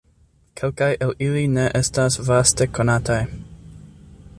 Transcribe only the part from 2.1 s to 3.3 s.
vaste konataj.